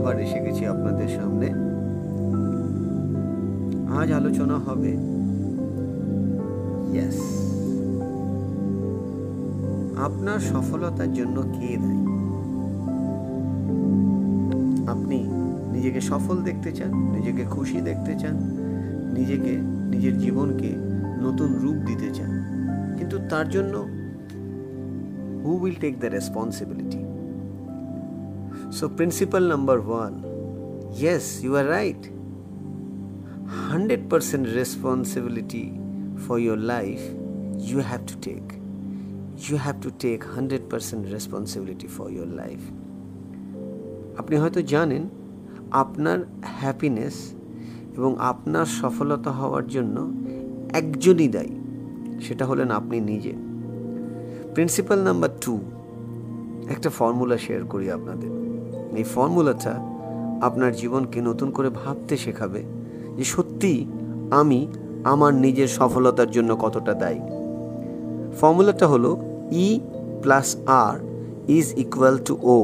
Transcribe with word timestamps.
আবার 0.00 0.20
এসে 0.20 0.40
গেছি 0.40 0.66
আপনাদের 0.66 1.08
সামনে। 1.08 1.46
আজ 3.98 4.12
আলোচনা 4.12 4.54
হবে। 4.58 5.10
আপনার 10.02 10.38
সফলতার 10.38 11.12
জন্য 11.12 11.42
কে 11.42 11.76
দায়ী? 11.76 12.06
আপনি 14.86 15.28
নিজেকে 15.72 16.00
সফল 16.00 16.42
দেখতে 16.42 16.72
চান, 16.72 16.94
নিজেকে 16.94 17.44
খুশি 17.44 17.80
দেখতে 17.80 18.14
চান, 18.18 18.36
নিজেকে, 19.18 19.56
নিজের 19.96 20.18
জীবনকে 20.18 20.74
নতুন 21.22 21.54
রূপ 21.62 21.74
দিতে 21.74 22.14
চান। 22.14 22.30
কিন্তু 22.98 23.18
তার 23.30 23.48
জন্য 23.48 23.86
who 25.44 25.58
will 25.60 25.74
take 25.80 26.00
the 26.00 26.06
responsibility 26.06 27.09
number 29.52 29.78
one 29.88 30.12
yes 31.00 31.44
you 31.44 31.56
are 31.56 31.66
right 31.68 32.02
hundred 33.68 34.02
percent 34.10 34.48
responsibility 34.48 35.72
for 36.26 36.38
your 36.38 36.58
life 36.58 36.98
you 37.68 37.78
have 37.80 38.00
to 38.06 38.14
take 38.22 38.42
you 39.48 39.56
have 39.56 39.76
to 39.80 39.90
take 39.98 40.24
hundred 40.34 40.62
percent 40.70 41.06
responsibility 41.06 41.86
for 41.86 42.10
your 42.10 42.26
life 42.26 42.60
আপনি 44.18 44.36
হয়তো 44.36 44.62
জানেন, 44.62 45.08
আপনার 45.70 46.18
happiness 46.60 47.34
এবং 47.96 48.16
আপনার 48.18 48.66
সফলতা 48.66 49.30
হওয়ার 49.30 49.68
জন্য 49.68 50.12
একজনই 50.72 51.28
দায়ী, 51.28 51.54
সেটা 52.20 52.46
হলেন 52.46 52.70
আপনি 52.70 53.00
নিজে। 53.00 53.32
প্রিন্সিপাল 54.54 54.98
নাম্বার 55.02 55.30
টু 55.40 55.60
একটা 56.70 56.90
ফর্মুলা 56.90 57.38
শেয়ার 57.38 57.64
করি 57.64 57.90
আপনাদের। 57.90 58.30
এই 58.96 59.04
ফর্মুলাটা 59.04 59.74
আপনার 60.40 60.72
জীবনকে 60.74 61.20
নতুন 61.20 61.50
করে 61.50 61.70
ভাবতে 61.70 62.16
শেখাবে 62.16 62.62
যে 63.16 63.24
সত্যি 63.24 63.86
আমি 64.30 64.68
আমার 65.04 65.34
নিজের 65.34 65.68
সফলতার 65.68 66.30
জন্য 66.30 66.56
কতটা 66.56 66.94
দায়ী। 66.94 67.20
ফর্মুলাটা 68.40 68.86
হলো 68.86 69.16
E 69.52 69.80
plus 70.22 70.56
R 70.66 70.98
is 71.48 71.74
equal 71.76 72.18
to 72.18 72.38
O 72.42 72.58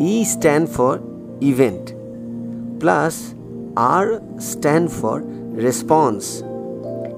E 0.00 0.24
stands 0.24 0.68
for 0.68 0.98
event 1.40 1.92
plus 2.80 3.14
R 3.76 4.20
stands 4.40 4.90
for 4.90 5.20
response 5.56 6.42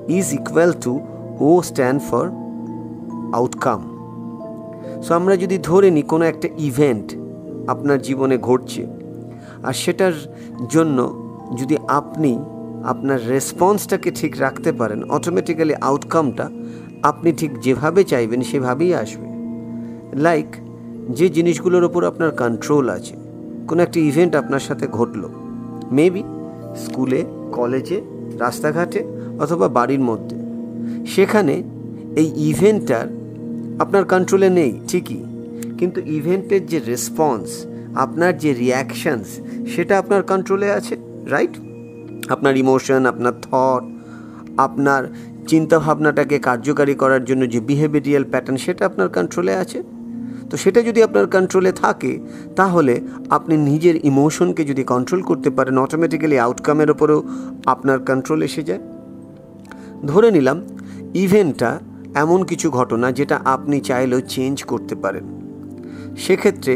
is 0.09 0.27
equal 0.35 0.73
to 0.85 1.01
O 1.41 1.63
stands 1.63 2.03
for 2.03 2.25
outcome 3.33 3.96
so 5.05 5.11
আমরা 5.19 5.35
যদি 5.43 5.57
ধরে 5.69 5.89
নিই 5.97 6.05
কোনো 6.13 6.25
একটা 6.33 6.49
ইভেন্ট 6.69 7.09
আপনার 7.73 7.99
জীবনে 8.07 8.37
ঘটছে, 8.49 8.83
আর 9.67 9.75
সেটার 9.83 10.17
জন্য 10.75 10.99
যদি 11.61 11.77
আপনি 12.01 12.33
আপনার 12.93 13.19
রেসপন্সটাকে 13.33 14.11
ঠিক 14.21 14.33
রাখতে 14.45 14.71
পারেন 14.81 15.01
অটোমেটিক্যালি 15.17 15.75
আউটকামটা 15.89 16.47
আপনি 17.11 17.31
ঠিক 17.41 17.51
যেভাবে 17.65 18.01
চাইবেন 18.13 18.41
সেভাবেই 18.51 18.93
আসবে। 19.03 19.29
লাইক 20.27 20.49
যে 21.19 21.27
জিনিসগুলোর 21.37 21.85
ওপর 21.89 22.03
আপনার 22.11 22.31
কন্ট্রোল 22.43 22.87
আছে, 22.97 23.15
কোনো 23.69 23.81
একটা 23.87 23.99
ইভেন্ট 24.11 24.33
আপনার 24.43 24.63
সাথে 24.69 24.87
ঘটলো 24.99 25.29
মেবি 25.97 26.23
স্কুলে 26.85 27.21
কলেজে 27.57 27.99
রাস্তাঘাটে, 28.45 29.01
অথবা 29.43 29.67
বাড়ির 29.69 30.03
মধ্যে, 30.11 30.37
সেখানে 31.15 31.55
এই 32.21 32.29
ইভেন্টটার 32.51 33.07
আপনার 33.79 34.05
কন্ট্রোলে 34.05 34.51
নেই, 34.51 34.81
ঠিকই। 34.89 35.23
কিন্তু 35.79 36.01
ইভেন্টের 36.01 36.67
যে 36.67 36.79
রেসপন্স 36.79 37.47
আপনার 37.95 38.39
যে 38.39 38.55
রিয়াকশানস 38.55 39.29
সেটা 39.73 39.99
আপনার 39.99 40.23
কন্ট্রোলে 40.23 40.71
আছে 40.71 40.97
রাইট 41.31 41.55
আপনার 42.29 42.57
ইমোশন 42.57 43.07
আপনার 43.07 43.33
থট 43.43 43.85
আপনার 44.57 45.03
চিন্তাভাবনাটাকে 45.47 46.39
কার্যকারী 46.39 46.95
করার 46.95 47.25
জন্য 47.25 47.49
যে 47.49 47.61
বিহেভিয়ারিয়াল 47.61 48.25
প্যাটার্ন 48.25 48.57
সেটা 48.57 48.87
আপনার 48.87 49.09
কন্ট্রোলে 49.09 49.55
আছে। 49.55 49.83
তো 50.51 50.57
সেটা 50.57 50.83
যদি 50.83 51.03
আপনার 51.03 51.27
কন্ট্রোলে 51.27 51.73
থাকে, 51.73 52.19
তাহলে 52.57 53.01
আপনি 53.31 53.57
নিজের 53.57 54.05
ইমোশনকে 54.05 54.65
যদি 54.65 54.85
কন্ট্রোল 54.85 55.23
করতে 55.23 55.51
পারেন 55.51 55.79
অটোমেটিক্যালি 55.79 56.39
আউটকামের 56.39 56.91
ওপরেও 56.91 57.23
আপনার 57.67 57.99
কন্ট্রোল 57.99 58.43
এসে 58.43 58.63
যায়। 58.63 58.83
ধরে 60.07 60.31
নিলাম 60.31 60.59
ইভেন্টটা 61.15 61.81
এমন 62.23 62.41
কিছু 62.51 62.67
ঘটনা 62.79 63.07
যেটা 63.19 63.37
আপনি 63.55 63.77
চাইলেও 63.89 64.21
চেঞ্জ 64.35 64.57
করতে 64.71 64.95
পারেন। 65.03 65.25
সেক্ষেত্রে 66.25 66.75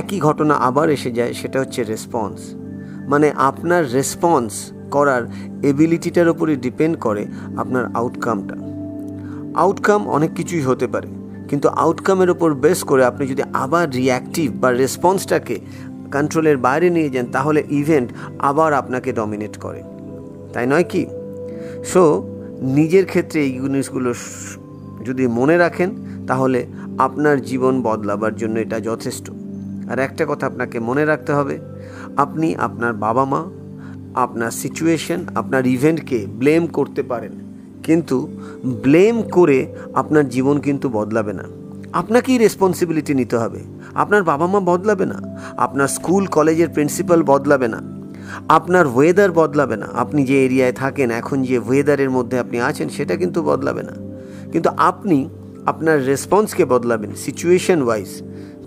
একই 0.00 0.18
ঘটনা 0.26 0.54
আবার 0.68 0.86
এসে 0.96 1.10
যায়, 1.18 1.32
সেটা 1.40 1.56
হচ্ছে 1.62 1.80
রেসপন্স 1.92 2.38
মানে 3.10 3.28
আপনার 3.50 3.82
রেসপন্স 3.96 4.50
করার 4.94 5.22
এবিলিটিটার 5.70 6.28
উপরে 6.28 6.52
ডিপেন্ড 6.56 6.94
করে 7.06 7.22
আপনার 7.62 7.84
আউটকামটা 8.00 8.56
আউটকাম 9.62 10.00
অনেক 10.16 10.30
কিছুই 10.38 10.64
হতে 10.68 10.86
পারে, 10.94 11.08
কিন্তু 11.50 11.66
আউটকামের 11.84 12.30
ওপর 12.34 12.48
বেস 12.64 12.80
করে 12.90 13.02
আপনি 13.10 13.24
যদি 13.32 13.42
আবার 13.64 13.86
রিয়াক্টিভ 14.00 14.48
বা 14.62 14.68
রেসপন্সটাকে 14.82 15.56
কন্ট্রোলের 16.14 16.58
বাইরে 16.66 16.88
নিয়ে 16.96 17.10
যান, 17.14 17.26
তাহলে 17.36 17.60
ইভেন্ট 17.80 18.08
আবার 18.50 18.70
আপনাকে 18.80 19.10
ডমিনেট 19.18 19.54
করে। 19.64 19.80
তাই 20.52 20.66
নয় 20.72 20.86
কি? 20.92 21.02
সো 21.92 22.02
নিজের 22.78 23.04
ক্ষেত্রে 23.12 23.38
এই 23.46 23.52
জিনিসগুলো 23.62 24.10
যদি 25.04 25.26
মনে 25.26 25.56
রাখেন, 25.56 25.90
তাহলে 26.26 26.66
আপনার 26.98 27.42
জীবন 27.42 27.82
বদলাবার 27.82 28.36
জন্য 28.36 28.58
এটা 28.58 28.80
যথেষ্ট। 28.80 29.30
আর 29.90 29.98
একটা 29.98 30.26
কথা 30.28 30.46
আপনাকে 30.46 30.80
মনে 30.80 31.04
রাখতে 31.04 31.32
হবে, 31.32 31.58
আপনি 32.16 32.56
আপনার 32.56 32.92
বাবা 32.92 33.24
মা 33.24 33.44
আপনার 34.14 34.50
সিচুয়েশন 34.50 35.24
আপনার 35.34 35.66
ইভেন্টকে 35.66 36.26
ব্লেম 36.38 36.66
করতে 36.66 37.02
পারেন। 37.02 37.32
কিন্তু 37.82 38.28
ব্লেম 38.64 39.22
করে 39.22 39.66
আপনার 39.94 40.28
জীবন 40.28 40.58
কিন্তু 40.58 40.88
বদলাবে 40.88 41.32
না। 41.32 41.44
আপনাকেই 41.92 42.38
রেসপন্সিবিলিটি 42.38 43.14
নিতে 43.14 43.36
হবে। 43.36 43.60
আপনার 43.94 44.22
বাবা 44.22 44.46
মা 44.46 44.60
বদলাবে 44.60 45.06
না। 45.06 45.38
আপনার 45.56 45.88
স্কুল 45.88 46.26
কলেজের 46.26 46.68
প্রিন্সিপাল 46.68 47.22
বদলাবে 47.22 47.68
না। 47.68 47.82
আপনার 48.48 48.86
ওয়েদার 48.86 49.32
বদলাবে 49.32 49.76
না। 49.76 49.86
আপনি 49.94 50.24
যে 50.24 50.44
এরিয়ায় 50.44 50.72
থাকেন, 50.72 51.10
এখন 51.10 51.42
যে 51.42 51.58
ওয়েদারের 51.58 52.10
মধ্যে 52.10 52.38
আপনি 52.38 52.60
আছেন, 52.60 52.88
সেটা 52.88 53.16
কিন্তু 53.16 53.42
বদলাবে 53.42 53.82
না। 53.82 54.13
কিন্তু 54.54 54.70
আপনি 54.90 55.28
আপনার 55.66 56.06
রেসপন্সকে 56.06 56.64
বদলাবেন 56.64 57.10
সিচুয়েশন 57.24 57.82
ওয়াইজ 57.82 58.10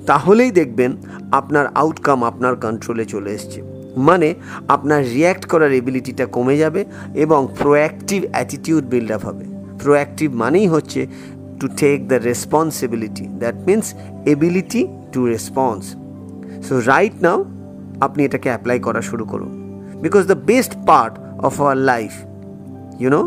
তাহলেই 0.05 0.51
দেখবেন 0.51 0.91
আপনার 1.31 1.65
আউটকাম 1.81 2.23
আপনার 2.23 2.55
কন্ট্রোলে 2.55 3.05
চলে 3.05 3.31
এসছে। 3.33 3.61
মানে 3.97 4.29
আপনার 4.67 5.01
রিয়্যাক্ট 5.13 5.45
করার 5.45 5.71
এবিলিটিটা 5.73 6.25
কমে 6.25 6.57
যাবে 6.57 6.85
এবং 7.13 7.47
প্রোঅ্যাক্টিভ 7.59 8.19
অ্যাটিটিউড 8.31 8.83
বিল্ড 8.85 9.11
আপ 9.11 9.23
হবে। 9.25 9.45
প্রোঅ্যাক্টিভ 9.81 10.33
মানেই 10.33 10.67
হচ্ছে 10.67 11.07
to 11.59 11.67
take 11.81 11.97
the 12.07 12.15
responsibility 12.29 13.25
that 13.41 13.55
means 13.67 13.85
ability 14.25 14.87
to 15.11 15.25
response 15.25 15.81
so 16.67 16.73
right 16.79 17.15
now 17.21 17.45
আপনি 18.05 18.19
এটাকে 18.25 18.47
অ্যাপ্লাই 18.49 18.79
করা 18.79 19.01
শুরু 19.01 19.25
করুন। 19.25 19.51
Because 20.01 20.23
the 20.31 20.37
best 20.51 20.73
part 20.85 21.13
of 21.47 21.53
our 21.61 21.77
life 21.91 22.11
you 23.01 23.09
know 23.09 23.21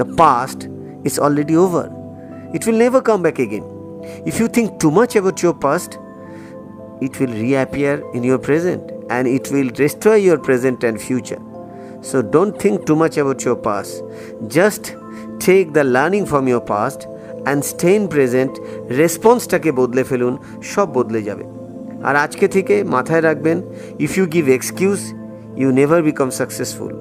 the 0.00 0.06
past 0.22 0.60
is 1.08 1.14
already 1.20 1.56
over 1.56 1.97
it 2.54 2.66
will 2.66 2.78
never 2.84 3.00
come 3.02 3.22
back 3.22 3.38
again. 3.38 3.64
If 4.24 4.38
you 4.40 4.48
think 4.48 4.78
too 4.80 4.90
much 4.90 5.16
about 5.16 5.42
your 5.42 5.54
past, 5.54 5.98
it 7.00 7.18
will 7.20 7.28
reappear 7.28 8.02
in 8.14 8.22
your 8.22 8.38
present 8.38 8.90
and 9.10 9.28
it 9.28 9.50
will 9.50 9.68
destroy 9.68 10.16
your 10.16 10.38
present 10.38 10.84
and 10.84 11.00
future. 11.00 11.40
So 12.00 12.22
don't 12.22 12.58
think 12.60 12.86
too 12.86 12.96
much 12.96 13.16
about 13.16 13.44
your 13.44 13.56
past. 13.56 14.02
Just 14.46 14.96
take 15.38 15.72
the 15.72 15.84
learning 15.84 16.26
from 16.26 16.48
your 16.48 16.60
past 16.60 17.06
and 17.46 17.64
stay 17.64 17.94
in 17.96 18.08
present. 18.08 18.52
রেসপন্সটাকে 19.00 19.70
বদলে 19.80 20.02
ফেলুন 20.10 20.34
সব 20.72 20.88
বদলে 20.98 21.20
যাবে 21.28 21.44
আর 22.08 22.14
আজকে 22.24 22.46
থেকে 22.54 22.74
মাথায় 22.94 23.22
রাখবেন 23.28 23.58
if 24.06 24.12
you 24.18 24.24
give 24.34 24.44
excuse 24.58 24.98
you 25.60 25.68
never 25.80 26.00
become 26.08 26.28
successful 26.40 26.92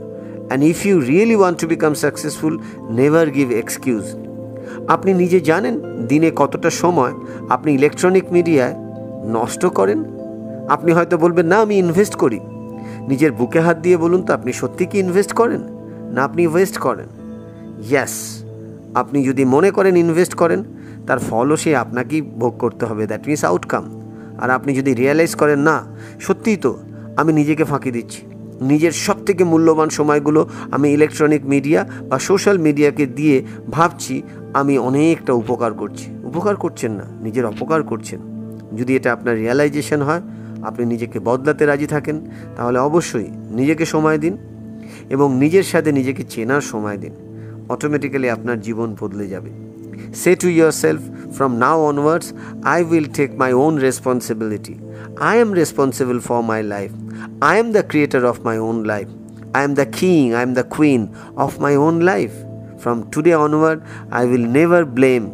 and 0.48 0.62
if 0.72 0.80
you 0.88 0.96
really 1.12 1.38
want 1.42 1.58
to 1.62 1.68
become 1.74 1.94
successful 2.04 2.54
never 3.00 3.28
give 3.38 3.48
excuse 3.62 4.06
আপনি 4.88 5.14
নিজে 5.14 5.40
জানেন 5.40 5.82
দিনে 6.08 6.32
কতটা 6.36 6.70
সময় 6.70 7.14
আপনি 7.50 7.74
ইলেকট্রনিক 7.74 8.32
মিডিয়ায় 8.32 8.76
নষ্ট 9.26 9.66
করেন? 9.66 10.04
আপনি 10.70 10.92
হয়তো 10.92 11.18
বলবেন, 11.18 11.46
না, 11.46 11.58
আমি 11.58 11.76
ইনভেস্ট 11.76 12.16
করি। 12.16 12.40
নিজের 13.08 13.32
বুকে 13.32 13.60
হাত 13.60 13.78
দিয়ে 13.78 13.98
বলুন 13.98 14.22
তো, 14.22 14.34
আপনি 14.34 14.54
সত্যি 14.54 14.86
কি 14.86 15.00
ইনভেস্ট 15.00 15.34
করেন? 15.34 15.62
না, 16.12 16.24
আপনি 16.24 16.48
ওয়েস্ট 16.48 16.78
করেন। 16.78 17.08
ইয়াস 17.90 18.44
আপনি 18.96 19.24
যদি 19.24 19.46
মনে 19.46 19.72
করেন 19.72 19.98
ইনভেস্ট 19.98 20.34
করেন, 20.34 20.64
তার 21.08 21.20
ফলও 21.20 21.56
সে 21.56 21.76
আপনাকেই 21.76 22.22
ভোগ 22.22 22.58
করতে 22.58 22.86
হবে। 22.86 23.08
দ্যাট 23.08 23.28
মিনস 23.28 23.46
আউটকাম 23.46 24.02
আর 24.38 24.50
আপনি 24.50 24.74
যদি 24.74 24.94
রিয়েলাইজ 24.94 25.36
করেন, 25.36 25.60
না, 25.60 25.86
সত্যিই 26.20 26.56
তো, 26.56 26.78
আমি 27.18 27.34
নিজেকে 27.34 27.64
ফাঁকি 27.64 27.92
দিচ্ছি। 27.92 28.22
নিজের 28.62 28.92
সব 28.92 29.26
থেকে 29.26 29.44
মূল্যবান 29.44 29.90
সময়গুলো 29.90 30.50
আমি 30.72 30.94
ইলেকট্রনিক 30.94 31.46
মিডিয়া 31.46 31.90
বা 32.10 32.20
সোশ্যাল 32.20 32.58
মিডিয়াকে 32.58 33.06
দিয়ে 33.06 33.46
ভাবছি 33.72 34.22
আমি 34.60 34.74
অনেকটা 34.78 35.32
উপকার 35.34 35.72
করছি। 35.74 36.08
উপকার 36.24 36.56
করছেন 36.56 36.92
না, 36.92 37.06
নিজের 37.22 37.46
অপকার 37.46 37.84
করছেন। 37.84 38.20
যদি 38.78 38.92
এটা 38.96 39.10
আপনার 39.14 39.36
রিয়ালাইজেশন 39.36 40.02
হয়, 40.02 40.22
আপনি 40.64 40.84
নিজেকে 40.86 41.18
বদলাতে 41.20 41.64
রাজি 41.66 41.88
থাকেন, 41.88 42.18
তাহলে 42.56 42.78
অবশ্যই 42.80 43.30
নিজেকে 43.52 43.86
সময় 43.86 44.18
দিন 44.18 44.38
এবং 45.10 45.28
নিজের 45.38 45.64
সাথে 45.64 45.90
নিজেকে 45.92 46.24
চেনার 46.24 46.62
সময় 46.62 46.98
দিন। 46.98 47.14
অটোমেটিক্যালি 47.70 48.30
আপনার 48.30 48.58
জীবন 48.62 48.96
বদলে 49.00 49.28
যাবে। 49.28 49.52
Say 50.16 50.32
to 50.36 50.48
yourself 50.84 51.02
from 51.36 51.52
now 51.56 51.78
onwards 51.86 52.28
I 52.64 52.80
will 52.84 53.08
take 53.14 53.30
my 53.36 53.52
own 53.54 53.74
responsibility 53.78 54.76
I 55.20 55.36
am 55.40 55.50
responsible 55.54 56.18
for 56.20 56.42
my 56.42 56.62
life 56.64 56.92
I 57.42 57.56
am 57.60 57.68
the 57.72 57.84
creator 57.90 58.24
of 58.26 58.38
my 58.46 58.58
own 58.60 58.78
life 58.84 59.08
I 59.54 59.64
am 59.64 59.74
the 59.74 59.86
king 59.92 60.22
I 60.32 60.44
am 60.46 60.54
the 60.60 60.66
queen 60.76 61.02
of 61.46 61.52
my 61.66 61.74
own 61.86 61.98
life. 62.14 62.38
From 62.78 63.10
today 63.10 63.34
onward, 63.34 63.84
I 64.12 64.26
will 64.26 64.46
never 64.60 64.86
blame 64.86 65.26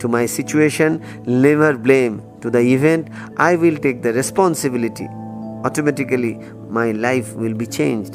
to 0.00 0.08
my 0.08 0.26
situation, 0.26 1.02
never 1.26 1.72
blame 1.76 2.22
to 2.42 2.50
the 2.50 2.60
event. 2.60 3.08
I 3.36 3.56
will 3.56 3.76
take 3.76 4.02
the 4.02 4.12
responsibility. 4.12 5.08
Automatically, 5.64 6.38
my 6.70 6.92
life 6.92 7.28
will 7.34 7.54
be 7.54 7.66
changed. 7.78 8.14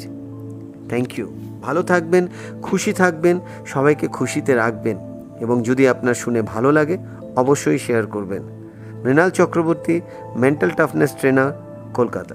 Thank 0.90 1.10
you 1.18 1.26
ভালো 1.62 1.80
থাকবেন 1.82 2.24
খুশি 2.62 2.92
থাকবেন 2.92 3.36
সবাইকে 3.72 4.06
খুশিতে 4.16 4.52
রাখবেন 4.54 4.96
এবং 5.40 5.56
যদি 5.62 5.84
আপনার 5.88 6.16
শুনে 6.22 6.40
ভালো 6.52 6.70
লাগে 6.72 6.96
অবশ্যই 7.36 7.80
শেয়ার 7.86 8.04
করবেন 8.06 8.42
Mrinal 9.02 9.30
Chakraborty 9.30 9.96
mental 10.42 10.70
toughness 10.78 11.12
trainer 11.18 11.50
Kolkata 11.94 12.34